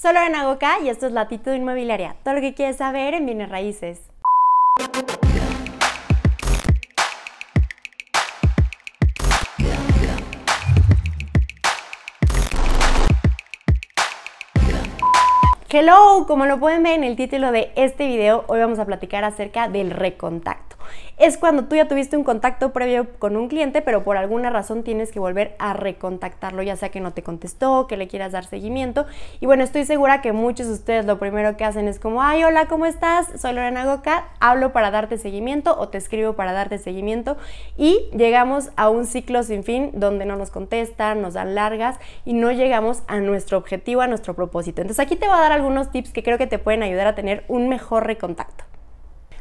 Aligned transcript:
Soy 0.00 0.14
Lorena 0.14 0.44
Goca 0.44 0.80
y 0.80 0.88
esto 0.88 1.08
es 1.08 1.12
Latitud 1.12 1.52
Inmobiliaria, 1.52 2.16
todo 2.24 2.32
lo 2.32 2.40
que 2.40 2.54
quieres 2.54 2.78
saber 2.78 3.12
en 3.12 3.26
bienes 3.26 3.50
raíces. 3.50 4.00
Hello, 15.68 16.24
como 16.26 16.46
lo 16.46 16.58
pueden 16.58 16.82
ver 16.82 16.94
en 16.94 17.04
el 17.04 17.16
título 17.16 17.52
de 17.52 17.70
este 17.76 18.06
video, 18.06 18.46
hoy 18.46 18.58
vamos 18.58 18.78
a 18.78 18.86
platicar 18.86 19.24
acerca 19.24 19.68
del 19.68 19.90
recontacto 19.90 20.69
es 21.18 21.36
cuando 21.36 21.64
tú 21.64 21.76
ya 21.76 21.88
tuviste 21.88 22.16
un 22.16 22.24
contacto 22.24 22.72
previo 22.72 23.08
con 23.18 23.36
un 23.36 23.48
cliente, 23.48 23.82
pero 23.82 24.04
por 24.04 24.16
alguna 24.16 24.50
razón 24.50 24.82
tienes 24.82 25.12
que 25.12 25.20
volver 25.20 25.54
a 25.58 25.72
recontactarlo, 25.72 26.62
ya 26.62 26.76
sea 26.76 26.88
que 26.88 27.00
no 27.00 27.12
te 27.12 27.22
contestó, 27.22 27.86
que 27.86 27.96
le 27.96 28.08
quieras 28.08 28.32
dar 28.32 28.44
seguimiento. 28.44 29.06
Y 29.40 29.46
bueno, 29.46 29.62
estoy 29.64 29.84
segura 29.84 30.22
que 30.22 30.32
muchos 30.32 30.66
de 30.66 30.72
ustedes 30.72 31.04
lo 31.04 31.18
primero 31.18 31.56
que 31.56 31.64
hacen 31.64 31.88
es 31.88 31.98
como, 31.98 32.22
ay, 32.22 32.44
hola, 32.44 32.66
¿cómo 32.66 32.86
estás? 32.86 33.28
Soy 33.40 33.52
Lorena 33.52 33.84
Goca, 33.84 34.28
hablo 34.40 34.72
para 34.72 34.90
darte 34.90 35.18
seguimiento 35.18 35.78
o 35.78 35.88
te 35.88 35.98
escribo 35.98 36.34
para 36.34 36.52
darte 36.52 36.78
seguimiento. 36.78 37.36
Y 37.76 38.08
llegamos 38.16 38.70
a 38.76 38.88
un 38.88 39.06
ciclo 39.06 39.42
sin 39.42 39.64
fin 39.64 39.90
donde 39.94 40.24
no 40.24 40.36
nos 40.36 40.50
contestan, 40.50 41.20
nos 41.20 41.34
dan 41.34 41.54
largas 41.54 41.98
y 42.24 42.32
no 42.32 42.50
llegamos 42.52 43.02
a 43.06 43.18
nuestro 43.18 43.58
objetivo, 43.58 44.00
a 44.00 44.06
nuestro 44.06 44.34
propósito. 44.34 44.80
Entonces 44.82 45.04
aquí 45.04 45.16
te 45.16 45.26
voy 45.26 45.36
a 45.36 45.40
dar 45.40 45.52
algunos 45.52 45.90
tips 45.90 46.12
que 46.12 46.22
creo 46.22 46.38
que 46.38 46.46
te 46.46 46.58
pueden 46.58 46.82
ayudar 46.82 47.06
a 47.06 47.14
tener 47.14 47.44
un 47.48 47.68
mejor 47.68 48.06
recontacto. 48.06 48.69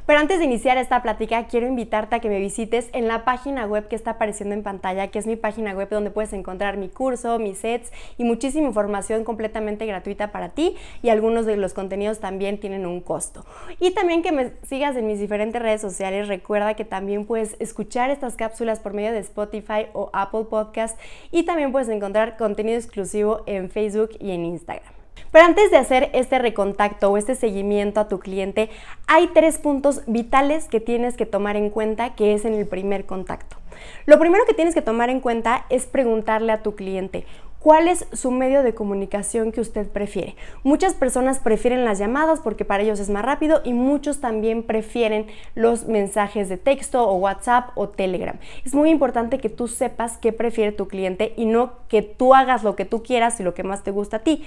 Pero 0.09 0.22
antes 0.22 0.40
de 0.40 0.45
iniciar 0.45 0.80
esta 0.80 1.04
plática, 1.04 1.45
quiero 1.45 1.68
invitarte 1.68 2.16
a 2.16 2.20
que 2.20 2.30
me 2.30 2.40
visites 2.40 2.90
en 2.94 3.08
la 3.08 3.26
página 3.26 3.67
web 3.67 3.88
que 3.88 3.95
está 3.95 4.09
apareciendo 4.09 4.55
en 4.55 4.63
pantalla, 4.63 5.09
que 5.09 5.20
es 5.20 5.27
mi 5.27 5.36
página 5.36 5.76
web 5.76 5.88
donde 5.88 6.09
puedes 6.09 6.34
encontrar 6.34 6.77
mi 6.77 6.90
curso, 6.90 7.38
mis 7.38 7.59
sets 7.59 7.91
y 8.17 8.23
muchísima 8.23 8.66
información 8.66 9.23
completamente 9.23 9.86
gratuita 9.86 10.31
para 10.31 10.50
ti 10.50 10.76
y 11.03 11.09
algunos 11.09 11.45
de 11.45 11.58
los 11.58 11.76
contenidos 11.76 12.20
también 12.20 12.59
tienen 12.59 12.88
un 12.88 13.02
costo. 13.02 13.45
Y 13.80 13.91
también 13.91 14.23
que 14.23 14.31
me 14.31 14.53
sigas 14.64 14.95
en 14.95 15.06
mis 15.06 15.20
diferentes 15.20 15.61
redes 15.61 15.81
sociales, 15.81 16.28
recuerda 16.28 16.73
que 16.73 16.86
también 16.86 17.28
puedes 17.28 17.55
escuchar 17.59 18.09
estas 18.09 18.33
cápsulas 18.33 18.80
por 18.80 18.95
medio 18.95 19.11
de 19.11 19.20
Spotify 19.20 19.89
o 19.94 20.09
Apple 20.11 20.45
Podcast 20.50 20.98
y 21.30 21.44
también 21.44 21.72
puedes 21.72 21.88
encontrar 21.88 22.36
contenido 22.36 22.80
exclusivo 22.80 23.44
en 23.45 23.70
Facebook 23.70 24.17
y 24.20 24.31
en 24.31 24.45
Instagram. 24.45 24.98
Pero 25.31 25.45
antes 25.45 25.72
de 25.72 25.78
hacer 25.78 26.09
este 26.14 26.39
recontacto 26.39 27.09
o 27.09 27.17
este 27.17 27.36
seguimiento 27.36 28.00
a 28.00 28.08
tu 28.08 28.20
cliente, 28.20 28.70
hay 29.08 29.28
tres 29.28 29.58
puntos 29.58 30.02
vitales 30.08 30.67
que 30.67 30.80
tienes 30.80 31.16
que 31.16 31.26
tomar 31.26 31.56
en 31.56 31.70
cuenta 31.70 32.16
que 32.16 32.34
es 32.34 32.45
en 32.45 32.53
el 32.53 32.67
primer 32.67 33.06
contacto. 33.06 33.58
Lo 34.06 34.20
primero 34.20 34.45
que 34.45 34.53
tienes 34.53 34.73
que 34.73 34.81
tomar 34.81 35.09
en 35.09 35.20
cuenta 35.20 35.66
es 35.70 35.86
preguntarle 35.86 36.52
a 36.52 36.64
tu 36.64 36.76
cliente, 36.76 37.26
¿Cuál 37.59 37.89
es 37.89 38.08
su 38.14 38.31
medio 38.31 38.64
de 38.64 38.73
comunicación 38.73 39.52
que 39.52 39.59
usted 39.59 39.86
prefiere? 39.89 40.38
Muchas 40.64 40.94
personas 40.94 41.39
prefieren 41.39 41.83
las 41.83 42.00
llamadas 42.00 42.39
porque 42.39 42.64
para 42.64 42.83
ellos 42.83 43.02
es 43.02 43.09
más 43.09 43.26
rápido 43.26 43.59
y 43.66 43.73
muchos 43.73 44.22
también 44.22 44.64
prefieren 44.64 45.28
los 45.56 45.86
mensajes 45.86 46.48
de 46.48 46.56
texto 46.56 47.06
o 47.06 47.16
WhatsApp 47.16 47.72
o 47.76 47.89
Telegram. 47.89 48.38
Es 48.64 48.73
muy 48.73 48.89
importante 48.89 49.39
que 49.39 49.50
tú 49.50 49.67
sepas 49.67 50.17
qué 50.17 50.31
prefiere 50.31 50.72
tu 50.72 50.88
cliente 50.88 51.33
y 51.36 51.48
no 51.48 51.73
que 51.89 52.02
tú 52.02 52.33
hagas 52.33 52.64
lo 52.64 52.78
que 52.78 52.86
tú 52.86 53.04
quieras 53.04 53.38
y 53.42 53.44
lo 53.44 53.54
que 53.54 53.64
más 53.64 53.83
te 53.83 53.92
gusta 53.92 54.17
a 54.17 54.20
ti 54.22 54.45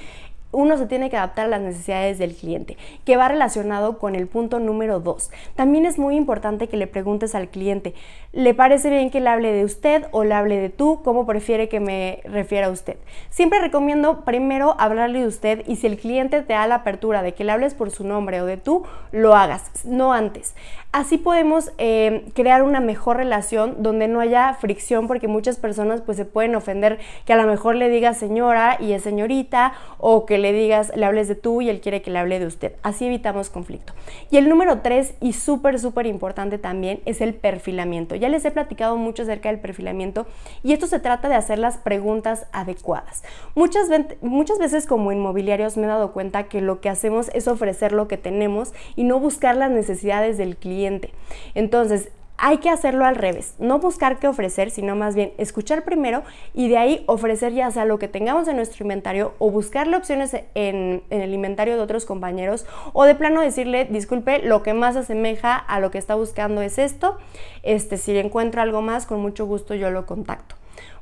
uno 0.53 0.79
se 0.79 0.87
tiene 0.87 1.11
que 1.11 1.17
adaptar 1.17 1.47
a 1.47 1.49
las 1.49 1.61
necesidades 1.61 2.19
del 2.19 2.35
cliente, 2.35 2.77
que 3.05 3.17
va 3.17 3.29
relacionado 3.29 3.99
con 3.99 4.15
el 4.15 4.27
punto 4.27 4.61
número 4.61 5.01
dos. 5.01 5.31
También 5.57 5.87
es 5.87 5.99
muy 5.99 6.17
importante 6.17 6.69
que 6.69 6.77
le 6.77 6.87
preguntes 6.87 7.35
al 7.35 7.49
cliente, 7.49 7.95
¿le 8.33 8.55
parece 8.55 8.91
bien 8.91 9.11
que 9.11 9.21
le 9.21 9.31
hable 9.31 9.53
de 9.53 9.65
usted 9.65 10.07
o 10.13 10.25
le 10.25 10.35
hable 10.35 10.57
de 10.57 10.69
tú? 10.69 11.01
¿Cómo 11.03 11.27
prefiere 11.27 11.69
que 11.69 11.81
me 11.81 12.21
refiera 12.25 12.69
a 12.69 12.71
usted? 12.71 12.97
Siempre 13.31 13.61
recomiendo 13.61 14.25
primero 14.25 14.77
hablarle 14.79 15.21
de 15.21 15.27
usted 15.27 15.65
y 15.67 15.77
si 15.77 15.87
el 15.87 15.99
cliente 15.99 16.43
te 16.43 16.53
da 16.53 16.67
la 16.67 16.77
apertura 16.77 17.23
de 17.23 17.33
que 17.35 17.45
le 17.45 17.53
hables 17.53 17.75
por 17.75 17.91
su 17.91 18.05
nombre 18.05 18.41
o 18.41 18.47
de 18.47 18.59
tú, 18.59 18.85
lo 19.11 19.35
hagas, 19.35 19.85
no 19.85 20.13
antes. 20.13 20.55
Así 20.93 21.17
podemos 21.17 21.73
eh, 21.79 22.27
crear 22.35 22.63
una 22.63 22.81
mejor 22.81 23.17
relación 23.17 23.83
donde 23.83 24.09
no 24.09 24.21
haya 24.21 24.53
fricción 24.53 25.09
porque 25.09 25.27
muchas 25.27 25.57
personas 25.57 26.03
pues 26.03 26.19
se 26.19 26.27
pueden 26.27 26.55
ofender 26.55 26.99
que 27.25 27.33
a 27.33 27.37
lo 27.37 27.47
mejor 27.47 27.77
le 27.77 27.89
digas 27.89 28.19
señora 28.19 28.77
y 28.79 28.93
es 28.93 29.03
señorita 29.03 29.73
o 29.97 30.27
que 30.27 30.37
le 30.43 30.53
digas, 30.53 30.93
le 30.95 31.07
hables 31.07 31.29
de 31.29 31.35
tú 31.35 31.63
y 31.63 31.71
él 31.71 31.81
quiere 31.81 32.03
que 32.03 32.11
le 32.11 32.19
hable 32.19 32.39
de 32.39 32.47
usted. 32.47 32.73
Así 32.83 33.07
evitamos 33.07 33.49
conflicto. 33.49 33.95
Y 34.31 34.37
el 34.37 34.49
número 34.49 34.81
tres 34.81 35.15
y 35.21 35.33
súper, 35.33 35.79
súper 35.79 36.07
importante 36.07 36.59
también 36.59 37.01
es 37.07 37.21
el 37.21 37.35
perfilamiento. 37.35 38.15
Ya 38.15 38.29
les 38.29 38.45
he 38.45 38.51
platicado 38.51 38.97
mucho 38.97 39.23
acerca 39.23 39.49
del 39.49 39.61
perfilamiento 39.61 40.27
y 40.63 40.73
esto 40.73 40.87
se 40.87 41.01
trata 41.01 41.29
de 41.29 41.37
hacer 41.37 41.59
las 41.59 41.79
preguntas 41.79 42.47
adecuadas. 42.53 43.23
Muchas, 43.55 43.89
muchas 44.21 44.59
veces 44.59 44.87
como 44.87 45.13
inmobiliarios 45.13 45.77
me 45.77 45.85
he 45.85 45.89
dado 45.89 46.13
cuenta 46.13 46.45
que 46.45 46.61
lo 46.61 46.81
que 46.81 46.91
hacemos 46.91 47.31
es 47.33 47.49
ofrecer 47.49 47.93
lo 47.93 48.09
que 48.09 48.19
tenemos 48.19 48.75
y 48.97 49.05
no 49.05 49.19
buscar 49.19 49.57
las 49.57 49.71
necesidades 49.71 50.37
del 50.37 50.57
cliente 50.57 51.13
entonces, 51.55 52.09
hay 52.45 52.59
que 52.59 52.71
hacerlo 52.71 53.05
al 53.05 53.15
revés, 53.15 53.55
no 53.61 53.79
buscar 53.79 54.19
qué 54.19 54.27
ofrecer, 54.27 54.73
sino 54.73 54.97
más 54.97 55.15
bien 55.15 55.33
escuchar 55.39 55.85
primero 55.85 56.25
y 56.53 56.69
de 56.69 56.77
ahí 56.77 57.05
ofrecer 57.07 57.53
ya 57.53 57.71
sea 57.71 57.85
lo 57.85 58.01
que 58.01 58.09
tengamos 58.09 58.49
en 58.49 58.57
nuestro 58.57 58.83
inventario 58.83 59.35
o 59.39 59.49
buscarle 59.53 59.97
opciones 59.97 60.37
en, 60.57 61.05
el 61.11 61.35
inventario 61.35 61.77
de 61.77 61.83
otros 61.83 62.05
compañeros 62.05 62.67
o 62.95 63.05
de 63.05 63.15
plano 63.15 63.41
decirle, 63.41 63.85
disculpe, 63.85 64.41
lo 64.41 64.65
que 64.65 64.75
más 64.75 64.97
asemeja 64.97 65.55
a 65.57 65.79
lo 65.79 65.93
que 65.93 65.99
está 65.99 66.17
buscando 66.17 66.63
es 66.63 66.79
esto, 66.79 67.17
este, 67.63 67.97
si 67.97 68.19
encuentro 68.19 68.61
algo 68.61 68.83
más, 68.83 69.07
con 69.07 69.21
mucho 69.21 69.47
gusto 69.47 69.77
yo 69.77 69.93
lo 69.93 70.05
contacto. 70.05 70.57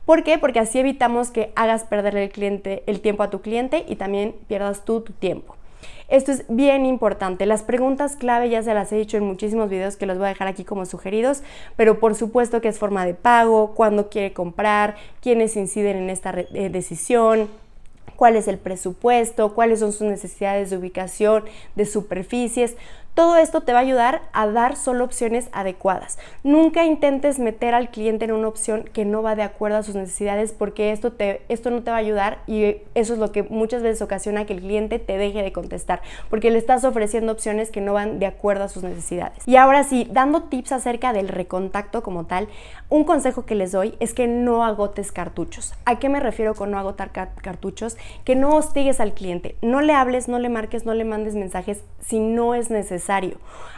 ¿Por 0.04 0.24
qué? 0.24 0.36
Porque 0.36 0.60
así 0.60 0.78
evitamos 0.78 1.30
que 1.30 1.52
hagas 1.56 1.84
perder 1.84 2.18
el, 2.18 2.28
cliente, 2.28 2.82
el 2.86 3.00
tiempo 3.00 3.22
a 3.22 3.30
tu 3.30 3.40
cliente 3.40 3.86
y 3.88 3.96
también 3.96 4.34
pierdas 4.46 4.84
tú 4.84 5.00
tu 5.00 5.14
tiempo. 5.14 5.56
Esto 6.08 6.32
es 6.32 6.44
bien 6.48 6.86
importante. 6.86 7.46
Las 7.46 7.62
preguntas 7.62 8.16
clave 8.16 8.48
ya 8.48 8.62
se 8.62 8.74
las 8.74 8.90
he 8.92 8.96
dicho 8.96 9.16
en 9.16 9.24
muchísimos 9.24 9.70
videos 9.70 9.96
que 9.96 10.06
los 10.06 10.18
voy 10.18 10.26
a 10.26 10.30
dejar 10.30 10.48
aquí 10.48 10.64
como 10.64 10.84
sugeridos, 10.86 11.42
pero 11.76 12.00
por 12.00 12.14
supuesto 12.14 12.60
que 12.60 12.68
es 12.68 12.78
forma 12.78 13.06
de 13.06 13.14
pago, 13.14 13.74
cuándo 13.74 14.08
quiere 14.10 14.32
comprar, 14.32 14.96
quiénes 15.22 15.56
inciden 15.56 15.96
en 15.98 16.10
esta 16.10 16.34
eh, 16.36 16.68
decisión, 16.70 17.48
cuál 18.20 18.36
es 18.36 18.48
el 18.48 18.58
presupuesto, 18.58 19.54
cuáles 19.54 19.80
son 19.80 19.92
sus 19.92 20.02
necesidades 20.02 20.68
de 20.68 20.76
ubicación, 20.76 21.44
de 21.74 21.86
superficies. 21.86 22.76
Todo 23.14 23.36
esto 23.36 23.62
te 23.62 23.72
va 23.72 23.80
a 23.80 23.82
ayudar 23.82 24.22
a 24.32 24.46
dar 24.46 24.76
solo 24.76 25.04
opciones 25.04 25.48
adecuadas. 25.52 26.16
Nunca 26.44 26.84
intentes 26.84 27.40
meter 27.40 27.74
al 27.74 27.90
cliente 27.90 28.24
en 28.24 28.32
una 28.32 28.46
opción 28.46 28.84
que 28.92 29.04
no 29.04 29.20
va 29.20 29.34
de 29.34 29.42
acuerdo 29.42 29.78
a 29.78 29.82
sus 29.82 29.96
necesidades 29.96 30.52
porque 30.52 30.92
esto, 30.92 31.12
te, 31.12 31.42
esto 31.48 31.70
no 31.70 31.82
te 31.82 31.90
va 31.90 31.96
a 31.96 32.00
ayudar 32.00 32.38
y 32.46 32.76
eso 32.94 33.12
es 33.12 33.18
lo 33.18 33.32
que 33.32 33.42
muchas 33.42 33.82
veces 33.82 34.00
ocasiona 34.00 34.46
que 34.46 34.52
el 34.52 34.60
cliente 34.60 35.00
te 35.00 35.18
deje 35.18 35.42
de 35.42 35.52
contestar 35.52 36.02
porque 36.30 36.50
le 36.50 36.58
estás 36.58 36.84
ofreciendo 36.84 37.32
opciones 37.32 37.70
que 37.70 37.80
no 37.80 37.94
van 37.94 38.20
de 38.20 38.26
acuerdo 38.26 38.64
a 38.64 38.68
sus 38.68 38.84
necesidades. 38.84 39.42
Y 39.46 39.56
ahora 39.56 39.82
sí, 39.82 40.06
dando 40.10 40.44
tips 40.44 40.72
acerca 40.72 41.12
del 41.12 41.28
recontacto 41.28 42.04
como 42.04 42.26
tal, 42.26 42.48
un 42.88 43.04
consejo 43.04 43.44
que 43.44 43.56
les 43.56 43.72
doy 43.72 43.96
es 43.98 44.14
que 44.14 44.28
no 44.28 44.64
agotes 44.64 45.10
cartuchos. 45.10 45.74
¿A 45.84 45.98
qué 45.98 46.08
me 46.08 46.20
refiero 46.20 46.54
con 46.54 46.70
no 46.70 46.78
agotar 46.78 47.10
cartuchos? 47.10 47.96
Que 48.24 48.36
no 48.36 48.54
hostigues 48.54 49.00
al 49.00 49.14
cliente, 49.14 49.56
no 49.62 49.80
le 49.80 49.94
hables, 49.94 50.28
no 50.28 50.38
le 50.38 50.48
marques, 50.48 50.86
no 50.86 50.94
le 50.94 51.04
mandes 51.04 51.34
mensajes 51.34 51.82
si 52.00 52.20
no 52.20 52.54
es 52.54 52.70
necesario 52.70 52.99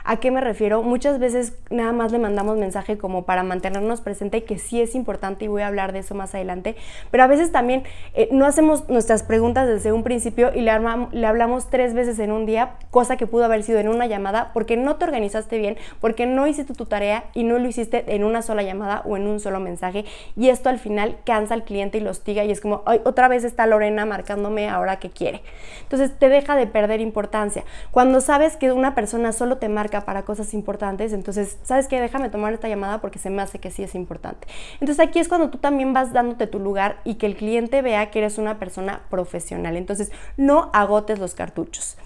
¿A 0.04 0.16
qué 0.16 0.30
me 0.30 0.40
refiero? 0.40 0.82
Muchas 0.82 1.18
veces 1.18 1.54
nada 1.70 1.92
más 1.92 2.10
le 2.10 2.18
mandamos 2.18 2.56
mensaje 2.56 2.98
como 2.98 3.24
para 3.24 3.44
mantenernos 3.44 4.00
presente, 4.00 4.42
que 4.42 4.58
sí 4.58 4.80
es 4.80 4.94
importante 4.94 5.44
y 5.44 5.48
voy 5.48 5.62
a 5.62 5.68
hablar 5.68 5.92
de 5.92 6.00
eso 6.00 6.14
más 6.14 6.34
adelante, 6.34 6.74
pero 7.10 7.22
a 7.22 7.28
veces 7.28 7.52
también 7.52 7.84
eh, 8.14 8.28
no 8.32 8.46
hacemos 8.46 8.88
nuestras 8.88 9.22
preguntas 9.22 9.68
desde 9.68 9.92
un 9.92 10.02
principio 10.02 10.50
y 10.54 10.62
le, 10.62 10.72
le 11.12 11.26
hablamos 11.26 11.70
tres 11.70 11.94
veces 11.94 12.18
en 12.18 12.32
un 12.32 12.46
día, 12.46 12.72
cosa 12.90 13.16
que 13.16 13.26
pudo 13.26 13.44
haber 13.44 13.62
sido 13.62 13.78
en 13.78 13.88
una 13.88 14.06
llamada, 14.06 14.50
porque 14.52 14.76
no 14.76 14.96
te 14.96 15.04
organizaste 15.04 15.58
bien, 15.58 15.76
porque 16.00 16.26
no 16.26 16.46
hiciste 16.46 16.74
tu 16.74 16.86
tarea 16.86 17.24
y 17.34 17.44
no 17.44 17.58
lo 17.58 17.68
hiciste 17.68 18.04
en 18.14 18.24
una 18.24 18.42
sola 18.42 18.62
llamada 18.62 19.02
o 19.04 19.16
en 19.16 19.28
un 19.28 19.38
solo 19.38 19.60
mensaje 19.60 20.04
y 20.36 20.48
esto 20.48 20.68
al 20.68 20.78
final 20.78 21.18
cansa 21.24 21.54
al 21.54 21.64
cliente 21.64 21.98
y 21.98 22.00
lo 22.00 22.10
hostiga 22.10 22.44
y 22.44 22.50
es 22.50 22.60
como, 22.60 22.82
Ay, 22.86 23.00
otra 23.04 23.28
vez 23.28 23.44
está 23.44 23.66
Lorena 23.66 24.04
marcándome 24.04 24.68
ahora 24.68 24.98
que 24.98 25.10
quiere. 25.10 25.42
Entonces 25.82 26.10
te 26.18 26.28
deja 26.28 26.56
de 26.56 26.66
perder 26.66 27.00
importancia. 27.00 27.64
Cuando 27.90 28.20
sabes 28.20 28.56
que 28.56 28.72
una 28.72 28.94
persona 28.94 29.11
solo 29.32 29.58
te 29.58 29.68
marca 29.68 30.04
para 30.04 30.24
cosas 30.24 30.54
importantes, 30.54 31.12
entonces, 31.12 31.58
¿sabes 31.62 31.88
qué? 31.88 32.00
Déjame 32.00 32.30
tomar 32.30 32.52
esta 32.52 32.68
llamada 32.68 33.00
porque 33.00 33.18
se 33.18 33.30
me 33.30 33.42
hace 33.42 33.58
que 33.58 33.70
sí 33.70 33.82
es 33.82 33.94
importante. 33.94 34.46
Entonces 34.80 35.00
aquí 35.00 35.18
es 35.18 35.28
cuando 35.28 35.50
tú 35.50 35.58
también 35.58 35.92
vas 35.92 36.12
dándote 36.12 36.46
tu 36.46 36.58
lugar 36.58 37.00
y 37.04 37.14
que 37.14 37.26
el 37.26 37.36
cliente 37.36 37.82
vea 37.82 38.10
que 38.10 38.20
eres 38.20 38.38
una 38.38 38.58
persona 38.58 39.02
profesional. 39.10 39.76
Entonces, 39.76 40.12
no 40.36 40.70
agotes 40.72 41.18
los 41.18 41.34
cartuchos. 41.34 41.96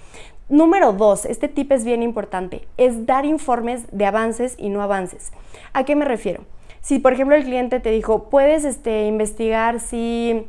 Número 0.49 0.93
dos, 0.93 1.25
este 1.25 1.49
tip 1.49 1.73
es 1.73 1.85
bien 1.85 2.05
importante, 2.05 2.69
es 2.77 3.05
dar 3.05 3.25
informes 3.25 3.85
de 3.91 4.07
avances 4.07 4.55
y 4.59 4.69
no 4.69 4.81
avances. 4.81 5.33
¿A 5.73 5.85
qué 5.85 5.97
me 5.97 6.05
refiero? 6.05 6.45
Si 6.81 7.01
por 7.01 7.13
ejemplo 7.13 7.35
el 7.35 7.43
cliente 7.43 7.81
te 7.81 7.91
dijo, 7.91 8.31
puedes 8.31 8.65
este, 8.65 9.07
investigar 9.07 9.81
si 9.81 10.47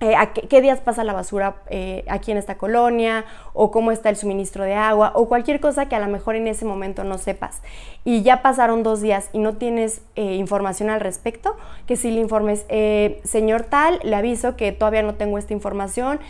eh, 0.00 0.14
qué, 0.50 0.60
días 0.60 0.80
pasa 0.80 1.04
la 1.04 1.14
basura 1.14 1.56
eh, 1.70 2.04
aquí 2.08 2.30
en 2.30 2.36
esta 2.36 2.58
colonia 2.58 3.24
o 3.54 3.70
cómo 3.70 3.92
está 3.92 4.10
el 4.10 4.16
suministro 4.16 4.62
de 4.64 4.74
agua 4.74 5.12
o 5.14 5.26
cualquier 5.26 5.58
cosa 5.58 5.88
que 5.88 5.96
a 5.96 6.00
lo 6.00 6.06
mejor 6.06 6.36
en 6.36 6.46
ese 6.48 6.66
momento 6.66 7.02
no 7.02 7.16
sepas 7.16 7.62
y 8.04 8.22
ya 8.22 8.42
pasaron 8.42 8.82
dos 8.82 9.00
días 9.00 9.30
y 9.32 9.38
no 9.38 9.54
tienes 9.54 10.02
eh, 10.14 10.34
información 10.34 10.90
al 10.90 11.00
respecto, 11.00 11.56
que 11.86 11.96
si 11.96 12.10
le 12.10 12.20
informes, 12.20 12.66
señor 13.24 13.62
tal, 13.62 13.98
le 14.02 14.14
aviso 14.14 14.54
que 14.54 14.70
todavía 14.70 15.02
no 15.02 15.14
tengo 15.14 15.38
esta 15.38 15.54
información, 15.54 16.20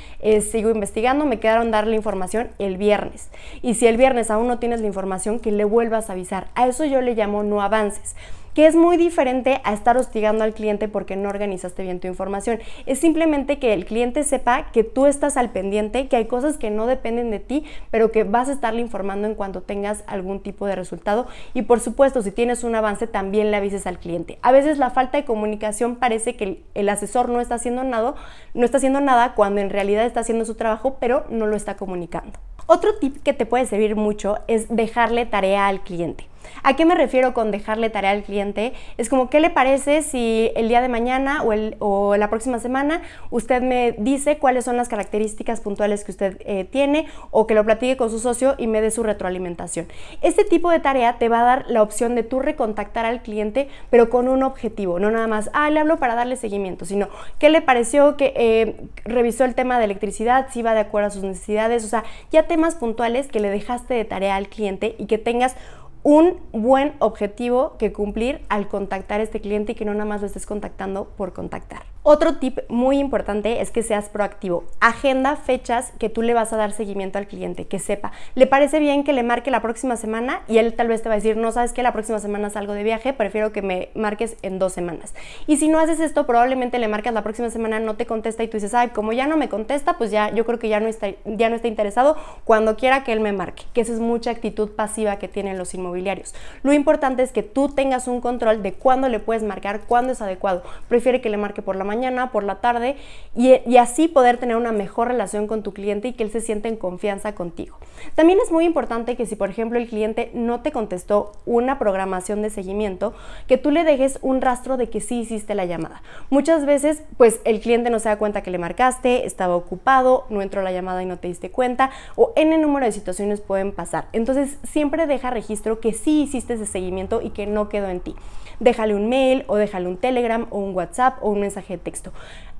sigo 0.41 0.71
investigando, 0.71 1.27
me 1.27 1.39
quedaron 1.41 1.71
dar 1.71 1.87
la 1.87 1.97
información 1.97 2.51
el 2.59 2.77
viernes 2.77 3.31
y 3.63 3.75
si 3.75 3.87
el 3.87 3.97
viernes 3.97 4.31
aún 4.31 4.47
no 4.47 4.59
tienes 4.59 4.81
la 4.81 4.87
información, 4.87 5.39
que 5.39 5.53
le 5.53 5.65
vuelvas 5.65 6.09
a 6.09 6.15
avisar. 6.15 6.49
A 6.55 6.67
eso 6.67 6.85
yo 6.85 7.01
le 7.01 7.15
llamo 7.15 7.43
no 7.43 7.61
avances 7.61 8.15
que 8.57 8.67
es 8.67 8.75
muy 8.75 8.97
diferente 8.97 9.61
a 9.65 9.75
estar 9.75 9.99
hostigando 9.99 10.43
al 10.43 10.55
cliente 10.55 10.89
porque 10.89 11.15
no 11.15 11.29
organizaste 11.29 11.83
bien 11.83 12.01
tu 12.01 12.09
información. 12.09 12.59
Es 12.87 12.99
simplemente 12.99 13.59
que 13.59 13.75
el 13.75 13.85
cliente 13.85 14.25
sepa 14.25 14.73
que 14.73 14.83
tú 14.83 15.05
estás 15.05 15.37
al 15.37 15.51
pendiente, 15.51 16.09
que 16.09 16.17
hay 16.17 16.25
cosas 16.25 16.57
que 16.57 16.71
no 16.71 16.87
dependen 16.87 17.31
de 17.31 17.39
ti, 17.39 17.65
pero 17.91 18.11
que 18.11 18.25
vas 18.25 18.49
a 18.49 18.53
estarle 18.53 18.81
informando 18.81 19.29
en 19.29 19.35
cuanto 19.35 19.61
tengas 19.61 20.05
algún 20.07 20.41
tipo 20.41 20.65
de 20.65 20.75
resultado. 20.75 21.27
Y 21.53 21.63
por 21.63 21.81
supuesto, 21.81 22.23
si 22.23 22.31
tienes 22.31 22.65
un 22.65 22.75
avance, 22.75 23.07
también 23.07 23.51
le 23.51 23.59
avises 23.59 23.87
al 23.87 23.99
cliente. 23.99 24.39
A 24.41 24.53
veces 24.53 24.79
la 24.79 24.89
falta 24.89 25.19
de 25.19 25.27
comunicación 25.27 25.97
parece 25.97 26.35
que 26.37 26.63
el 26.73 26.89
asesor 26.89 27.29
no 27.29 27.43
está 27.43 27.57
haciendo 27.57 27.85
nada, 27.85 28.15
no 28.55 28.65
está 28.65 28.79
haciendo 28.79 29.03
nada 29.03 29.35
cuando 29.35 29.61
en 29.61 29.69
realidad 29.69 30.07
está 30.07 30.21
haciendo 30.21 30.47
su 30.47 30.55
trabajo, 30.55 30.97
pero 30.99 31.27
no 31.29 31.47
lo 31.47 31.57
está 31.57 31.77
comunicando. 31.77 32.39
Otro 32.69 32.95
tip 32.97 33.23
que 33.23 33.35
te 33.35 33.45
puede 33.45 33.67
servir 33.67 33.97
mucho 33.97 34.39
es 34.49 34.75
dejarle 34.75 35.27
tarea 35.27 35.69
al 35.69 35.83
cliente. 35.83 36.27
¿A 36.63 36.77
qué 36.77 36.85
me 36.85 36.95
refiero 36.95 37.35
con 37.35 37.51
dejarle 37.51 37.91
tarea 37.91 38.11
al 38.11 38.23
cliente? 38.23 38.73
Es 38.97 39.09
como, 39.09 39.31
¿qué 39.31 39.41
le 39.41 39.51
parece 39.51 40.03
si 40.03 40.51
el 40.57 40.69
día 40.69 40.81
de 40.81 40.89
mañana 40.89 41.43
o, 41.43 41.53
el, 41.53 41.77
o 41.79 42.17
la 42.17 42.31
próxima 42.31 42.59
semana 42.59 43.03
usted 43.31 43.63
me 43.63 43.95
dice 43.99 44.39
cuáles 44.39 44.65
son 44.65 44.77
las 44.77 44.89
características 44.89 45.61
puntuales 45.61 46.05
que 46.05 46.13
usted 46.13 46.39
eh, 46.41 46.65
tiene 46.65 47.07
o 47.31 47.47
que 47.47 47.55
lo 47.55 47.65
platique 47.65 47.97
con 47.97 48.11
su 48.11 48.19
socio 48.19 48.55
y 48.59 48.67
me 48.67 48.81
dé 48.81 48.91
su 48.91 49.03
retroalimentación? 49.03 49.87
Este 50.23 50.45
tipo 50.45 50.71
de 50.71 50.81
tarea 50.81 51.19
te 51.19 51.29
va 51.29 51.41
a 51.41 51.45
dar 51.45 51.65
la 51.69 51.83
opción 51.83 52.15
de 52.15 52.23
tú 52.23 52.41
recontactar 52.41 53.05
al 53.05 53.23
cliente, 53.23 53.69
pero 53.91 54.11
con 54.11 54.29
un 54.29 54.43
objetivo, 54.43 54.99
no 54.99 55.11
nada 55.11 55.27
más, 55.27 55.51
ah, 55.53 55.71
le 55.71 55.81
hablo 55.81 55.99
para 55.99 56.15
darle 56.15 56.37
seguimiento, 56.37 56.85
sino, 56.85 57.09
¿qué 57.39 57.51
le 57.51 57.63
pareció 57.63 58.17
que 58.17 58.33
eh, 58.37 58.77
revisó 59.05 59.45
el 59.45 59.55
tema 59.55 59.79
de 59.79 59.85
electricidad, 59.85 60.49
si 60.51 60.63
va 60.63 60.75
de 60.75 60.81
acuerdo 60.81 61.09
a 61.09 61.11
sus 61.11 61.23
necesidades? 61.23 61.85
O 61.85 61.89
sea, 61.89 62.05
ya 62.31 62.45
temas 62.45 62.75
puntuales 62.75 63.29
que 63.29 63.41
le 63.41 63.51
dejaste 63.51 63.95
de 63.95 64.05
tarea 64.05 64.37
al 64.37 64.49
cliente 64.49 64.95
y 64.99 65.07
que 65.07 65.19
tengas 65.19 65.57
un 66.07 66.39
buen 66.53 66.95
objetivo 67.01 67.77
que 67.79 67.93
cumplir 67.93 68.41
al 68.49 68.69
contactar 68.69 69.19
a 69.19 69.25
este 69.25 69.41
cliente 69.41 69.73
y 69.73 69.75
que 69.75 69.85
no 69.85 69.93
nada 69.93 70.05
más 70.05 70.21
lo 70.21 70.29
estés 70.29 70.47
contactando 70.47 71.09
por 71.17 71.33
contactar. 71.33 71.96
Otro 72.09 72.37
tip 72.37 72.61
muy 72.69 72.99
importante 72.99 73.61
es 73.61 73.73
que 73.73 73.83
seas 73.83 74.09
proactivo. 74.09 74.63
Agenda 74.79 75.35
fechas 75.35 75.93
que 75.99 76.09
tú 76.09 76.23
le 76.23 76.35
vas 76.35 76.53
a 76.53 76.57
dar 76.57 76.71
seguimiento 76.71 77.19
al 77.19 77.27
cliente, 77.27 77.67
que 77.67 77.81
sepa. 77.81 78.13
¿Le 78.37 78.47
parece 78.47 78.79
bien 78.79 79.03
que 79.03 79.13
le 79.13 79.25
marque 79.25 79.51
la 79.51 79.61
próxima 79.61 79.97
semana? 79.97 80.43
Y 80.47 80.59
él 80.59 80.75
tal 80.75 80.87
vez 80.87 81.03
te 81.03 81.09
va 81.09 81.15
a 81.15 81.17
decir, 81.17 81.37
no 81.37 81.51
sabes 81.51 81.73
que 81.73 81.83
la 81.83 81.93
próxima 81.93 82.21
semana 82.21 82.49
salgo 82.49 82.75
de 82.75 82.85
viaje, 82.85 83.13
prefiero 83.13 83.51
que 83.51 83.61
me 83.61 83.89
marques 83.97 84.37
en 84.43 84.61
dos 84.61 84.73
semanas. 84.73 85.15
Y 85.49 85.57
si 85.57 85.67
no 85.67 85.81
haces 85.81 85.99
esto, 85.99 86.27
probablemente 86.27 86.79
le 86.79 86.87
marcas 86.87 87.13
la 87.13 87.25
próxima 87.25 87.51
semana, 87.51 87.81
no 87.81 87.97
te 87.97 88.07
contesta 88.07 88.45
y 88.45 88.47
tú 88.47 88.59
dices, 88.59 88.73
ay, 88.75 88.91
como 88.91 89.13
ya 89.13 89.27
no 89.27 89.37
me 89.37 89.49
contesta, 89.49 89.99
pues 89.99 90.13
ya 90.13 90.31
yo 90.33 90.47
creo 90.47 90.61
que 90.61 90.69
ya 90.69 90.79
no 90.79 90.87
está, 90.87 91.09
ya 91.25 91.49
no 91.49 91.57
está 91.57 91.67
interesado 91.67 92.17
cuando 92.45 92.77
quiera 92.77 93.03
que 93.03 93.15
él 93.15 93.19
me 93.19 93.33
marque. 93.33 93.65
Que 93.75 93.81
esa 93.81 93.93
es 93.93 93.99
mucha 93.99 94.31
actitud 94.31 94.71
pasiva 94.77 95.17
que 95.17 95.27
tienen 95.27 95.59
los 95.59 95.75
inmobiliarios. 95.75 96.37
Lo 96.63 96.73
importante 96.73 97.25
es 97.25 97.33
que 97.33 97.43
tú 97.43 97.69
tengas 97.69 98.07
un 98.07 98.21
control 98.21 98.63
de 98.63 98.75
cuándo 98.75 99.09
le 99.09 99.19
puedes 99.19 99.43
marcar, 99.43 99.81
cuándo 99.89 100.13
es 100.13 100.23
adecuado. 100.23 100.63
Prefiere 100.87 101.21
que 101.21 101.31
le 101.31 101.37
marque 101.37 101.63
por 101.63 101.75
la 101.75 101.83
mañana 101.83 101.96
mañana, 101.97 102.31
por 102.31 102.45
la 102.45 102.57
tarde, 102.57 102.97
y, 103.35 103.77
así 103.77 104.09
poder 104.09 104.39
tener 104.39 104.57
una 104.57 104.73
mejor 104.73 105.09
relación 105.09 105.47
con 105.47 105.63
tu 105.63 105.73
cliente 105.73 106.09
y 106.09 106.13
que 106.13 106.25
él 106.25 106.31
se 106.31 106.41
sienta 106.41 106.69
en 106.69 106.77
confianza 106.77 107.35
contigo. 107.35 107.77
También 108.15 108.39
es 108.43 108.51
muy 108.51 108.65
importante 108.65 109.17
que 109.17 109.27
si, 109.27 109.37
por 109.37 109.51
ejemplo, 109.51 109.79
el 109.79 109.89
cliente 109.89 110.31
no 110.35 110.61
te 110.61 110.73
contestó 110.73 111.33
una 111.45 111.79
programación 111.79 112.43
de 112.43 112.51
seguimiento, 112.51 113.15
que 113.47 113.59
tú 113.59 113.71
le 113.71 113.85
dejes 113.85 114.19
un 114.23 114.41
rastro 114.41 114.77
de 114.77 114.89
que 114.89 115.01
sí 115.01 115.21
hiciste 115.21 115.55
la 115.55 115.65
llamada. 115.65 116.03
Muchas 116.31 116.67
veces, 116.67 117.03
pues 117.17 117.41
el 117.45 117.61
cliente 117.61 117.91
no 117.91 117.99
se 117.99 118.09
da 118.09 118.17
cuenta 118.17 118.43
que 118.43 118.51
le 118.51 118.59
marcaste, 118.59 119.27
estaba 119.27 119.57
ocupado, 119.57 120.25
no 120.31 120.43
entró 120.43 120.63
la 120.63 120.73
llamada 120.73 121.03
y 121.03 121.07
no 121.07 121.19
te 121.19 121.29
diste 121.29 121.51
cuenta, 121.51 121.91
o 122.15 122.33
n 122.37 122.57
número 122.59 122.87
de 122.87 122.93
situaciones 122.93 123.41
pueden 123.41 123.73
pasar. 123.73 124.07
Entonces, 124.13 124.59
siempre 124.65 125.07
deja 125.07 125.31
registro 125.31 125.81
que 125.81 125.93
sí 125.93 126.23
hiciste 126.23 126.55
ese 126.55 126.67
seguimiento 126.67 127.21
y 127.23 127.31
que 127.31 127.47
no 127.47 127.69
quedó 127.69 127.89
en 127.89 128.01
ti. 128.01 128.15
Déjale 128.59 128.95
un 128.95 129.09
mail 129.09 129.45
o 129.49 129.57
déjale 129.57 129.87
un 129.87 129.99
Telegram 129.99 130.47
o 130.51 130.59
un 130.59 130.75
WhatsApp 130.75 131.19
o 131.21 131.29
un 131.31 131.41
mensaje 131.41 131.75
de 131.75 131.83
texto. 131.87 132.13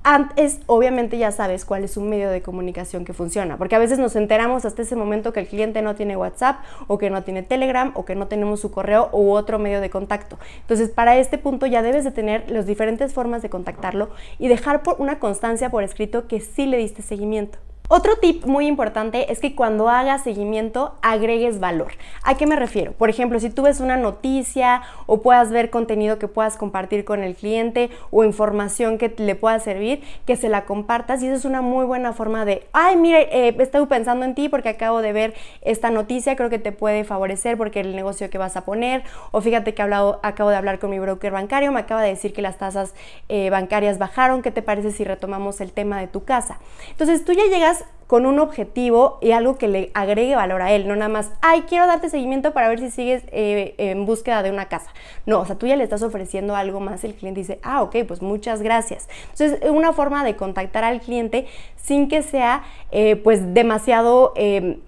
Antes, 0.03 0.61
obviamente 0.67 1.17
ya 1.17 1.33
sabes 1.33 1.65
cuál 1.65 1.83
es 1.83 1.97
un 1.97 2.07
medio 2.07 2.29
de 2.29 2.41
comunicación 2.41 3.03
que 3.03 3.11
funciona, 3.11 3.57
porque 3.57 3.75
a 3.75 3.79
veces 3.79 3.99
nos 3.99 4.15
enteramos 4.15 4.63
hasta 4.63 4.83
ese 4.83 4.95
momento 4.95 5.33
que 5.33 5.41
el 5.41 5.47
cliente 5.47 5.81
no 5.81 5.95
tiene 5.95 6.15
WhatsApp 6.15 6.61
o 6.87 6.97
que 6.97 7.09
no 7.09 7.23
tiene 7.23 7.43
Telegram 7.43 7.91
o 7.93 8.05
que 8.05 8.15
no 8.15 8.27
tenemos 8.27 8.61
su 8.61 8.71
correo 8.71 9.09
u 9.11 9.31
otro 9.31 9.59
medio 9.59 9.81
de 9.81 9.89
contacto. 9.89 10.39
Entonces, 10.61 10.89
para 10.89 11.17
este 11.17 11.37
punto 11.37 11.65
ya 11.65 11.81
debes 11.81 12.05
de 12.05 12.11
tener 12.11 12.49
las 12.49 12.65
diferentes 12.65 13.13
formas 13.13 13.41
de 13.41 13.49
contactarlo 13.49 14.09
y 14.39 14.47
dejar 14.47 14.81
por 14.81 14.95
una 14.99 15.19
constancia 15.19 15.69
por 15.69 15.83
escrito 15.83 16.27
que 16.29 16.39
sí 16.39 16.65
le 16.65 16.77
diste 16.77 17.01
seguimiento. 17.01 17.59
Otro 17.89 18.17
tip 18.17 18.45
muy 18.45 18.67
importante 18.67 19.31
es 19.31 19.39
que 19.39 19.55
cuando 19.55 19.87
hagas 19.87 20.21
seguimiento 20.21 20.95
agregues 21.01 21.61
valor. 21.61 21.93
¿A 22.21 22.35
qué 22.35 22.45
me 22.45 22.57
refiero? 22.57 22.91
Por 22.91 23.09
ejemplo, 23.09 23.39
si 23.39 23.49
tú 23.49 23.61
ves 23.61 23.79
una 23.79 23.95
noticia 23.95 24.81
o 25.05 25.21
puedas 25.21 25.51
ver 25.51 25.69
contenido 25.69 26.19
que 26.19 26.27
puedas 26.27 26.57
compartir 26.57 27.05
con 27.05 27.23
el 27.23 27.33
cliente 27.33 27.89
o 28.11 28.25
información 28.25 28.97
que 28.97 29.13
le 29.15 29.35
pueda 29.35 29.57
servir, 29.59 30.03
que 30.25 30.35
se 30.35 30.49
la 30.49 30.65
compartas 30.65 31.23
y 31.23 31.27
eso 31.27 31.37
es 31.37 31.45
una 31.45 31.61
muy 31.61 31.85
buena 31.85 32.11
forma 32.11 32.43
de, 32.43 32.67
ay, 32.73 32.97
mire, 32.97 33.29
eh, 33.31 33.55
estoy 33.57 33.85
pensando 33.85 34.25
en 34.25 34.35
ti 34.35 34.49
porque 34.49 34.67
acabo 34.67 35.01
de 35.01 35.13
ver 35.13 35.33
esta 35.61 35.89
noticia, 35.89 36.35
creo 36.35 36.49
que 36.49 36.59
te 36.59 36.73
puede 36.73 37.05
favorecer 37.05 37.57
porque 37.57 37.79
el 37.79 37.95
negocio 37.95 38.29
que 38.29 38.37
vas 38.37 38.57
a 38.57 38.65
poner 38.65 39.03
o 39.31 39.39
fíjate 39.39 39.73
que 39.73 39.81
hablado, 39.81 40.19
acabo 40.23 40.49
de 40.49 40.57
hablar 40.57 40.79
con 40.79 40.89
mi 40.89 40.99
broker 40.99 41.31
bancario, 41.31 41.71
me 41.71 41.79
acaba 41.79 42.01
de 42.01 42.09
decir 42.09 42.33
que 42.33 42.41
las 42.41 42.57
tasas 42.57 42.93
eh, 43.29 43.49
bancarias 43.49 43.97
bajaron, 43.97 44.41
¿qué 44.41 44.51
te 44.51 44.61
parece 44.61 44.91
si 44.91 45.05
retomamos 45.05 45.61
el 45.61 45.71
tema 45.71 46.01
de 46.01 46.07
tu 46.07 46.25
casa? 46.25 46.59
Entonces 46.89 47.23
tú 47.23 47.31
ya 47.31 47.45
llegas 47.45 47.76
con 48.07 48.25
un 48.25 48.39
objetivo 48.39 49.19
y 49.21 49.31
algo 49.31 49.57
que 49.57 49.67
le 49.67 49.91
agregue 49.93 50.35
valor 50.35 50.61
a 50.61 50.71
él, 50.71 50.87
no 50.87 50.95
nada 50.95 51.09
más, 51.09 51.31
ay, 51.41 51.63
quiero 51.67 51.87
darte 51.87 52.09
seguimiento 52.09 52.53
para 52.53 52.69
ver 52.69 52.79
si 52.79 52.89
sigues 52.89 53.23
eh, 53.31 53.75
en 53.77 54.05
búsqueda 54.05 54.43
de 54.43 54.49
una 54.49 54.69
casa. 54.69 54.91
No, 55.25 55.41
o 55.41 55.45
sea, 55.45 55.57
tú 55.57 55.67
ya 55.67 55.75
le 55.75 55.83
estás 55.83 56.01
ofreciendo 56.03 56.55
algo 56.55 56.79
más, 56.79 57.03
el 57.03 57.15
cliente 57.15 57.41
dice, 57.41 57.59
ah, 57.63 57.83
ok, 57.83 57.97
pues 58.07 58.21
muchas 58.21 58.61
gracias. 58.61 59.09
Entonces, 59.31 59.59
es 59.61 59.69
una 59.69 59.91
forma 59.91 60.23
de 60.23 60.37
contactar 60.37 60.85
al 60.85 61.01
cliente 61.01 61.47
sin 61.75 62.07
que 62.07 62.23
sea, 62.23 62.63
eh, 62.91 63.17
pues, 63.17 63.53
demasiado... 63.53 64.33
Em, 64.35 64.79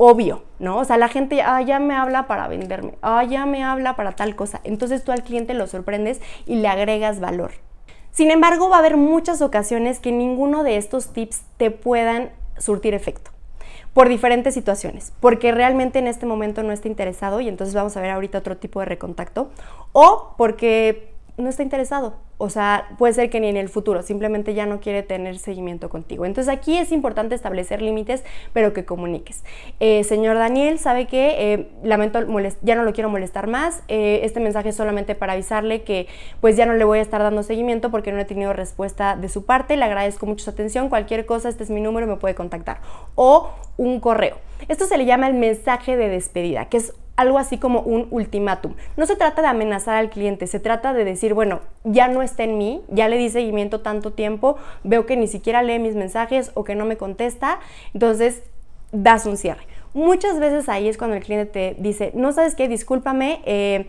obvio, 0.00 0.44
¿no? 0.60 0.78
O 0.78 0.84
sea, 0.84 0.96
la 0.96 1.08
gente 1.08 1.42
ah, 1.42 1.60
ya 1.60 1.80
me 1.80 1.92
habla 1.92 2.28
para 2.28 2.46
venderme, 2.46 2.94
ah, 3.02 3.24
ya 3.24 3.46
me 3.46 3.64
habla 3.64 3.96
para 3.96 4.12
tal 4.12 4.36
cosa. 4.36 4.60
Entonces 4.62 5.02
tú 5.02 5.10
al 5.10 5.24
cliente 5.24 5.54
lo 5.54 5.66
sorprendes 5.66 6.20
y 6.46 6.54
le 6.54 6.68
agregas 6.68 7.18
valor. 7.18 7.50
Sin 8.18 8.32
embargo, 8.32 8.68
va 8.68 8.74
a 8.74 8.78
haber 8.80 8.96
muchas 8.96 9.40
ocasiones 9.42 10.00
que 10.00 10.10
ninguno 10.10 10.64
de 10.64 10.76
estos 10.76 11.12
tips 11.12 11.42
te 11.56 11.70
puedan 11.70 12.32
surtir 12.58 12.92
efecto 12.92 13.30
por 13.94 14.08
diferentes 14.08 14.54
situaciones, 14.54 15.12
porque 15.20 15.52
realmente 15.52 16.00
en 16.00 16.08
este 16.08 16.26
momento 16.26 16.64
no 16.64 16.72
está 16.72 16.88
interesado 16.88 17.40
y 17.40 17.48
entonces 17.48 17.76
vamos 17.76 17.96
a 17.96 18.00
ver 18.00 18.10
ahorita 18.10 18.38
otro 18.38 18.56
tipo 18.56 18.80
de 18.80 18.86
recontacto, 18.86 19.50
o 19.92 20.34
porque 20.36 21.07
no 21.38 21.48
está 21.48 21.62
interesado. 21.62 22.16
O 22.36 22.50
sea, 22.50 22.88
puede 22.98 23.14
ser 23.14 23.30
que 23.30 23.40
ni 23.40 23.48
en 23.48 23.56
el 23.56 23.68
futuro, 23.68 24.02
simplemente 24.02 24.54
ya 24.54 24.66
no 24.66 24.80
quiere 24.80 25.02
tener 25.02 25.38
seguimiento 25.38 25.88
contigo. 25.88 26.24
Entonces 26.24 26.52
aquí 26.52 26.76
es 26.76 26.92
importante 26.92 27.34
establecer 27.34 27.80
límites, 27.80 28.22
pero 28.52 28.72
que 28.72 28.84
comuniques. 28.84 29.44
Eh, 29.80 30.04
señor 30.04 30.36
Daniel, 30.36 30.78
¿sabe 30.78 31.06
que 31.06 31.52
eh, 31.52 31.70
lamento, 31.82 32.20
ya 32.62 32.74
no 32.74 32.84
lo 32.84 32.92
quiero 32.92 33.08
molestar 33.08 33.46
más. 33.46 33.82
Eh, 33.88 34.20
este 34.24 34.40
mensaje 34.40 34.68
es 34.68 34.76
solamente 34.76 35.14
para 35.14 35.32
avisarle 35.32 35.82
que 35.82 36.06
pues 36.40 36.56
ya 36.56 36.66
no 36.66 36.74
le 36.74 36.84
voy 36.84 36.98
a 36.98 37.02
estar 37.02 37.22
dando 37.22 37.42
seguimiento 37.42 37.90
porque 37.90 38.12
no 38.12 38.20
he 38.20 38.24
tenido 38.24 38.52
respuesta 38.52 39.16
de 39.16 39.28
su 39.28 39.44
parte. 39.44 39.76
Le 39.76 39.84
agradezco 39.84 40.26
mucho 40.26 40.44
su 40.44 40.50
atención. 40.50 40.88
Cualquier 40.88 41.26
cosa, 41.26 41.48
este 41.48 41.64
es 41.64 41.70
mi 41.70 41.80
número, 41.80 42.06
me 42.06 42.16
puede 42.16 42.34
contactar. 42.34 42.80
O 43.14 43.50
un 43.76 44.00
correo. 44.00 44.36
Esto 44.68 44.86
se 44.86 44.98
le 44.98 45.06
llama 45.06 45.28
el 45.28 45.34
mensaje 45.34 45.96
de 45.96 46.08
despedida, 46.08 46.68
que 46.68 46.78
es 46.78 46.94
algo 47.18 47.38
así 47.38 47.58
como 47.58 47.80
un 47.80 48.06
ultimátum. 48.12 48.74
No 48.96 49.04
se 49.04 49.16
trata 49.16 49.42
de 49.42 49.48
amenazar 49.48 49.96
al 49.96 50.08
cliente, 50.08 50.46
se 50.46 50.60
trata 50.60 50.94
de 50.94 51.04
decir, 51.04 51.34
bueno, 51.34 51.60
ya 51.82 52.06
no 52.06 52.22
está 52.22 52.44
en 52.44 52.56
mí, 52.56 52.80
ya 52.88 53.08
le 53.08 53.18
di 53.18 53.28
seguimiento 53.28 53.80
tanto 53.80 54.12
tiempo, 54.12 54.56
veo 54.84 55.04
que 55.04 55.16
ni 55.16 55.26
siquiera 55.26 55.62
lee 55.62 55.80
mis 55.80 55.96
mensajes 55.96 56.52
o 56.54 56.62
que 56.62 56.76
no 56.76 56.84
me 56.84 56.96
contesta, 56.96 57.58
entonces 57.92 58.44
das 58.92 59.26
un 59.26 59.36
cierre. 59.36 59.66
Muchas 59.94 60.38
veces 60.38 60.68
ahí 60.68 60.86
es 60.86 60.96
cuando 60.96 61.16
el 61.16 61.24
cliente 61.24 61.46
te 61.46 61.82
dice, 61.82 62.12
no 62.14 62.30
sabes 62.30 62.54
qué, 62.54 62.68
discúlpame, 62.68 63.40
eh, 63.46 63.88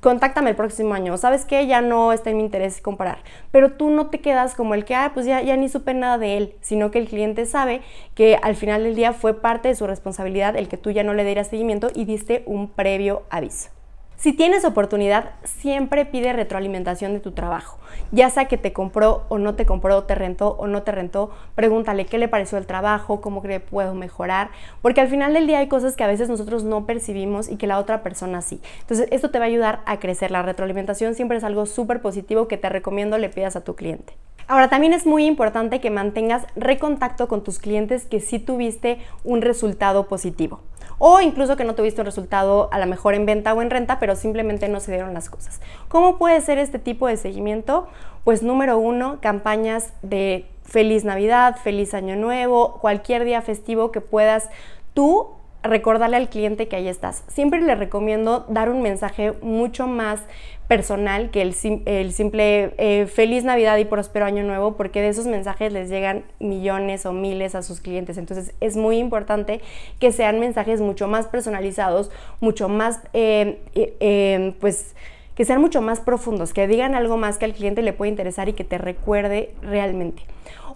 contáctame 0.00 0.50
el 0.50 0.56
próximo 0.56 0.94
año, 0.94 1.16
¿sabes 1.16 1.44
qué? 1.44 1.66
Ya 1.66 1.80
no 1.80 2.12
está 2.12 2.30
en 2.30 2.36
mi 2.36 2.42
interés 2.42 2.80
comparar. 2.80 3.18
Pero 3.50 3.72
tú 3.72 3.90
no 3.90 4.08
te 4.08 4.20
quedas 4.20 4.54
como 4.54 4.74
el 4.74 4.84
que, 4.84 4.94
ah, 4.94 5.12
pues 5.14 5.26
ya, 5.26 5.42
ya 5.42 5.56
ni 5.56 5.68
supe 5.68 5.94
nada 5.94 6.18
de 6.18 6.36
él, 6.36 6.54
sino 6.60 6.90
que 6.90 6.98
el 6.98 7.08
cliente 7.08 7.46
sabe 7.46 7.82
que 8.14 8.36
al 8.42 8.56
final 8.56 8.84
del 8.84 8.94
día 8.94 9.12
fue 9.12 9.40
parte 9.40 9.68
de 9.68 9.74
su 9.74 9.86
responsabilidad 9.86 10.56
el 10.56 10.68
que 10.68 10.76
tú 10.76 10.90
ya 10.90 11.02
no 11.02 11.14
le 11.14 11.24
dieras 11.24 11.48
seguimiento 11.48 11.88
y 11.94 12.04
diste 12.04 12.42
un 12.46 12.68
previo 12.68 13.22
aviso. 13.30 13.70
Si 14.16 14.32
tienes 14.32 14.64
oportunidad, 14.64 15.32
siempre 15.44 16.04
pide 16.06 16.32
retroalimentación 16.32 17.12
de 17.12 17.20
tu 17.20 17.32
trabajo. 17.32 17.78
Ya 18.10 18.30
sea 18.30 18.46
que 18.46 18.56
te 18.56 18.72
compró 18.72 19.24
o 19.28 19.38
no 19.38 19.54
te 19.54 19.66
compró, 19.66 20.04
te 20.04 20.14
rentó 20.14 20.56
o 20.58 20.66
no 20.66 20.82
te 20.82 20.92
rentó, 20.92 21.30
pregúntale 21.54 22.06
qué 22.06 22.18
le 22.18 22.28
pareció 22.28 22.56
el 22.58 22.66
trabajo, 22.66 23.20
cómo 23.20 23.42
cree 23.42 23.60
que 23.60 23.66
puedo 23.66 23.94
mejorar, 23.94 24.50
porque 24.82 25.00
al 25.00 25.08
final 25.08 25.34
del 25.34 25.46
día 25.46 25.58
hay 25.58 25.68
cosas 25.68 25.96
que 25.96 26.04
a 26.04 26.08
veces 26.08 26.28
nosotros 26.28 26.64
no 26.64 26.86
percibimos 26.86 27.48
y 27.48 27.56
que 27.56 27.66
la 27.66 27.78
otra 27.78 28.02
persona 28.02 28.40
sí. 28.40 28.60
Entonces, 28.80 29.08
esto 29.10 29.30
te 29.30 29.38
va 29.38 29.44
a 29.44 29.48
ayudar 29.48 29.80
a 29.84 29.98
crecer. 29.98 30.30
La 30.30 30.42
retroalimentación 30.42 31.14
siempre 31.14 31.38
es 31.38 31.44
algo 31.44 31.66
súper 31.66 32.00
positivo 32.00 32.48
que 32.48 32.56
te 32.56 32.68
recomiendo 32.68 33.18
le 33.18 33.28
pidas 33.28 33.56
a 33.56 33.64
tu 33.64 33.74
cliente. 33.74 34.14
Ahora 34.46 34.68
también 34.68 34.92
es 34.92 35.06
muy 35.06 35.24
importante 35.26 35.80
que 35.80 35.90
mantengas 35.90 36.46
recontacto 36.56 37.28
con 37.28 37.42
tus 37.42 37.58
clientes 37.58 38.04
que 38.04 38.20
sí 38.20 38.38
tuviste 38.38 38.98
un 39.24 39.42
resultado 39.42 40.06
positivo 40.06 40.60
o 40.98 41.20
incluso 41.20 41.56
que 41.56 41.64
no 41.64 41.74
tuviste 41.74 42.00
un 42.00 42.06
resultado 42.06 42.68
a 42.72 42.78
lo 42.78 42.86
mejor 42.86 43.14
en 43.14 43.26
venta 43.26 43.52
o 43.54 43.62
en 43.62 43.70
renta, 43.70 43.98
pero 43.98 44.16
simplemente 44.16 44.68
no 44.68 44.80
se 44.80 44.92
dieron 44.92 45.14
las 45.14 45.28
cosas. 45.28 45.60
¿Cómo 45.88 46.18
puede 46.18 46.40
ser 46.40 46.58
este 46.58 46.78
tipo 46.78 47.08
de 47.08 47.16
seguimiento? 47.16 47.88
Pues 48.24 48.42
número 48.42 48.78
uno, 48.78 49.18
campañas 49.20 49.92
de 50.02 50.46
feliz 50.62 51.04
Navidad, 51.04 51.56
feliz 51.56 51.94
Año 51.94 52.16
Nuevo, 52.16 52.78
cualquier 52.80 53.24
día 53.24 53.42
festivo 53.42 53.92
que 53.92 54.00
puedas 54.00 54.48
tú 54.94 55.28
recordarle 55.64 56.16
al 56.16 56.28
cliente 56.28 56.68
que 56.68 56.76
ahí 56.76 56.88
estás. 56.88 57.24
Siempre 57.28 57.60
le 57.60 57.74
recomiendo 57.74 58.44
dar 58.48 58.68
un 58.68 58.82
mensaje 58.82 59.32
mucho 59.42 59.86
más 59.86 60.20
personal 60.68 61.30
que 61.30 61.42
el, 61.42 61.54
simple 61.54 62.74
eh, 62.78 63.06
feliz 63.06 63.44
Navidad 63.44 63.76
y 63.78 63.84
próspero 63.84 64.24
año 64.24 64.44
nuevo, 64.44 64.76
porque 64.76 65.00
de 65.02 65.08
esos 65.08 65.26
mensajes 65.26 65.72
les 65.72 65.88
llegan 65.88 66.24
millones 66.38 67.04
o 67.06 67.12
miles 67.12 67.54
a 67.54 67.62
sus 67.62 67.80
clientes. 67.80 68.16
Entonces 68.18 68.54
es 68.60 68.76
muy 68.76 68.98
importante 68.98 69.60
que 69.98 70.12
sean 70.12 70.40
mensajes 70.40 70.80
mucho 70.80 71.08
más 71.08 71.26
personalizados, 71.26 72.10
mucho 72.40 72.68
más, 72.68 73.00
eh, 73.12 73.60
eh, 73.74 74.54
pues, 74.60 74.94
que 75.34 75.44
sean 75.44 75.60
mucho 75.60 75.82
más 75.82 76.00
profundos, 76.00 76.52
que 76.52 76.66
digan 76.66 76.94
algo 76.94 77.16
más 77.16 77.38
que 77.38 77.44
al 77.44 77.52
cliente 77.52 77.82
le 77.82 77.92
puede 77.92 78.10
interesar 78.10 78.48
y 78.48 78.52
que 78.52 78.64
te 78.64 78.78
recuerde 78.78 79.54
realmente. 79.62 80.22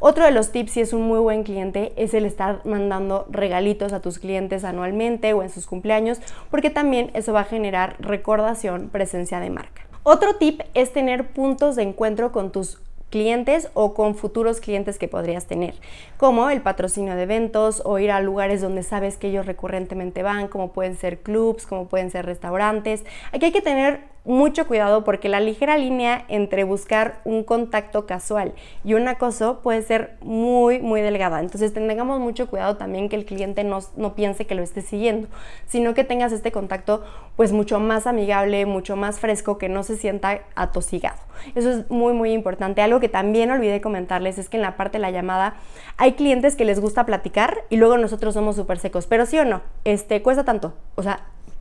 Otro 0.00 0.24
de 0.24 0.30
los 0.30 0.52
tips, 0.52 0.72
si 0.72 0.80
es 0.80 0.92
un 0.92 1.02
muy 1.02 1.18
buen 1.18 1.42
cliente, 1.42 1.92
es 1.96 2.14
el 2.14 2.24
estar 2.24 2.60
mandando 2.64 3.26
regalitos 3.30 3.92
a 3.92 4.00
tus 4.00 4.20
clientes 4.20 4.62
anualmente 4.62 5.32
o 5.32 5.42
en 5.42 5.50
sus 5.50 5.66
cumpleaños, 5.66 6.20
porque 6.50 6.70
también 6.70 7.10
eso 7.14 7.32
va 7.32 7.40
a 7.40 7.44
generar 7.44 7.96
recordación, 7.98 8.90
presencia 8.90 9.40
de 9.40 9.50
marca. 9.50 9.82
Otro 10.04 10.36
tip 10.36 10.62
es 10.74 10.92
tener 10.92 11.28
puntos 11.32 11.74
de 11.74 11.82
encuentro 11.82 12.30
con 12.30 12.52
tus 12.52 12.78
clientes 13.10 13.70
o 13.74 13.94
con 13.94 14.14
futuros 14.14 14.60
clientes 14.60 14.98
que 14.98 15.08
podrías 15.08 15.46
tener, 15.46 15.74
como 16.16 16.50
el 16.50 16.60
patrocinio 16.60 17.16
de 17.16 17.22
eventos 17.22 17.82
o 17.84 17.98
ir 17.98 18.10
a 18.10 18.20
lugares 18.20 18.60
donde 18.60 18.82
sabes 18.82 19.16
que 19.16 19.28
ellos 19.28 19.46
recurrentemente 19.46 20.22
van, 20.22 20.48
como 20.48 20.72
pueden 20.72 20.96
ser 20.96 21.20
clubs, 21.20 21.66
como 21.66 21.88
pueden 21.88 22.10
ser 22.10 22.26
restaurantes. 22.26 23.04
Aquí 23.32 23.46
hay 23.46 23.52
que 23.52 23.62
tener 23.62 24.00
mucho 24.28 24.66
cuidado 24.66 25.04
porque 25.04 25.30
la 25.30 25.40
ligera 25.40 25.78
línea 25.78 26.26
entre 26.28 26.62
buscar 26.62 27.22
un 27.24 27.44
contacto 27.44 28.04
casual 28.04 28.52
y 28.84 28.92
un 28.92 29.08
acoso 29.08 29.60
puede 29.60 29.80
ser 29.80 30.18
muy, 30.20 30.80
muy 30.80 31.00
delgada. 31.00 31.40
Entonces 31.40 31.72
tengamos 31.72 32.20
mucho 32.20 32.46
cuidado 32.46 32.76
también 32.76 33.08
que 33.08 33.16
el 33.16 33.24
cliente 33.24 33.64
no, 33.64 33.78
no 33.96 34.14
piense 34.14 34.46
que 34.46 34.54
lo 34.54 34.62
esté 34.62 34.82
siguiendo, 34.82 35.28
sino 35.66 35.94
que 35.94 36.04
tengas 36.04 36.32
este 36.32 36.52
contacto 36.52 37.04
pues 37.36 37.52
mucho 37.52 37.80
más 37.80 38.06
amigable, 38.06 38.66
mucho 38.66 38.96
más 38.96 39.18
fresco, 39.18 39.56
que 39.56 39.70
no 39.70 39.82
se 39.82 39.96
sienta 39.96 40.42
atosigado. 40.54 41.18
Eso 41.54 41.70
es 41.70 41.90
muy, 41.90 42.12
muy 42.12 42.32
importante. 42.32 42.82
Algo 42.82 43.00
que 43.00 43.08
también 43.08 43.50
olvidé 43.50 43.80
comentarles 43.80 44.36
es 44.36 44.50
que 44.50 44.58
en 44.58 44.62
la 44.62 44.76
parte 44.76 44.98
de 44.98 45.02
la 45.02 45.10
llamada 45.10 45.54
hay 45.96 46.12
clientes 46.12 46.54
que 46.54 46.66
les 46.66 46.80
gusta 46.80 47.06
platicar 47.06 47.64
y 47.70 47.76
luego 47.76 47.96
nosotros 47.96 48.34
somos 48.34 48.56
súper 48.56 48.78
secos. 48.78 49.06
Pero 49.06 49.24
sí 49.24 49.38
o 49.38 49.46
no, 49.46 49.62
este, 49.84 50.20
cuesta 50.20 50.44
tanto. 50.44 50.74
O 50.96 51.02
sea, 51.02 51.20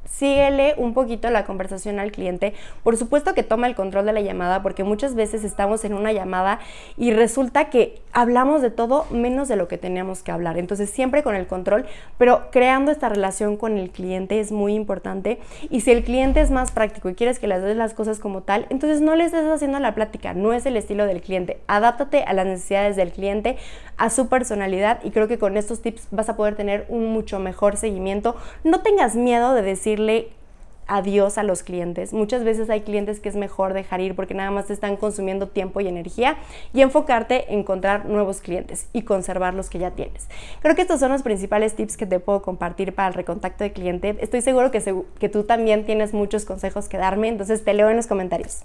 síguele 0.09 0.73
un 0.77 0.93
poquito 0.93 1.29
la 1.29 1.45
conversación 1.45 1.99
al 1.99 2.11
cliente. 2.11 2.53
Por 2.83 2.97
supuesto 2.97 3.33
que 3.33 3.43
toma 3.43 3.67
el 3.67 3.75
control 3.75 4.05
de 4.05 4.13
la 4.13 4.21
llamada 4.21 4.63
porque 4.63 4.83
muchas 4.83 5.15
veces 5.15 5.43
estamos 5.43 5.85
en 5.85 5.93
una 5.93 6.11
llamada 6.11 6.59
y 6.97 7.11
resulta 7.11 7.69
que 7.69 8.01
hablamos 8.13 8.61
de 8.61 8.71
todo 8.71 9.05
menos 9.11 9.47
de 9.47 9.55
lo 9.55 9.67
que 9.67 9.77
teníamos 9.77 10.23
que 10.23 10.31
hablar. 10.31 10.57
Entonces 10.57 10.89
siempre 10.89 11.23
con 11.23 11.35
el 11.35 11.47
control, 11.47 11.85
pero 12.17 12.49
creando 12.51 12.91
esta 12.91 13.09
relación 13.09 13.57
con 13.57 13.77
el 13.77 13.91
cliente 13.91 14.39
es 14.39 14.51
muy 14.51 14.73
importante. 14.73 15.39
Y 15.69 15.81
si 15.81 15.91
el 15.91 16.03
cliente 16.03 16.41
es 16.41 16.51
más 16.51 16.71
práctico 16.71 17.09
y 17.09 17.15
quieres 17.15 17.39
que 17.39 17.47
le 17.47 17.59
des 17.59 17.77
las 17.77 17.93
cosas 17.93 18.19
como 18.19 18.41
tal, 18.41 18.65
entonces 18.69 19.01
no 19.01 19.15
le 19.15 19.25
estés 19.25 19.45
haciendo 19.45 19.79
la 19.79 19.93
plática, 19.93 20.33
no 20.33 20.53
es 20.53 20.65
el 20.65 20.77
estilo 20.77 21.05
del 21.05 21.21
cliente. 21.21 21.59
Adáptate 21.67 22.23
a 22.23 22.33
las 22.33 22.45
necesidades 22.45 22.95
del 22.95 23.11
cliente, 23.11 23.57
a 23.97 24.09
su 24.09 24.27
personalidad 24.27 24.99
y 25.03 25.11
creo 25.11 25.27
que 25.27 25.39
con 25.39 25.57
estos 25.57 25.81
tips 25.81 26.07
vas 26.11 26.29
a 26.29 26.35
poder 26.35 26.55
tener 26.55 26.85
un 26.89 27.11
mucho 27.11 27.39
mejor 27.39 27.77
seguimiento. 27.77 28.35
No 28.63 28.81
tengas 28.81 29.15
miedo 29.15 29.53
de 29.53 29.61
decir 29.61 29.97
adiós 30.88 31.38
a 31.38 31.44
los 31.44 31.63
clientes. 31.63 32.13
Muchas 32.13 32.44
veces 32.44 32.70
hay 32.70 32.82
clientes 32.82 33.20
que 33.20 33.30
es 33.30 33.36
mejor 33.36 33.74
dejar 33.74 34.01
ir 34.01 34.16
porque 34.16 34.34
nada 34.34 34.51
más 34.51 34.68
te 34.68 34.74
están 34.74 34.96
consumiendo 34.96 35.48
tiempo 35.48 35.82
y 35.82 35.88
energía 35.88 36.38
y 36.74 36.82
enfocarte 36.82 37.54
en 37.54 37.60
encontrar 37.60 38.06
nuevos 38.06 38.42
clientes 38.42 38.88
y 38.94 39.01
conservar 39.01 39.54
los 39.54 39.70
que 39.70 39.80
ya 39.80 39.92
tienes. 39.92 40.27
Creo 40.62 40.75
que 40.75 40.82
estos 40.82 41.00
son 41.00 41.12
los 41.12 41.24
principales 41.24 41.75
tips 41.75 41.98
que 41.98 42.06
te 42.06 42.20
puedo 42.20 42.42
compartir 42.42 42.96
para 42.96 43.10
el 43.10 43.13
recontacto 43.13 43.63
de 43.63 43.74
cliente. 43.74 44.18
Estoy 44.22 44.42
seguro 44.42 44.72
que, 44.72 44.82
que 45.20 45.30
tú 45.30 45.44
también 45.44 45.86
tienes 45.86 46.13
muchos 46.13 46.46
consejos 46.46 46.88
que 46.88 46.98
darme, 46.98 47.27
entonces 47.27 47.63
te 47.63 47.74
leo 47.74 47.89
en 47.89 47.98
los 47.98 48.08
comentarios. 48.08 48.63